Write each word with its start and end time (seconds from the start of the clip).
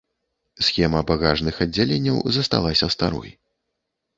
Схема 0.67 1.01
багажных 1.11 1.55
аддзяленняў 1.65 2.17
засталася 2.39 2.91
старой. 2.95 3.31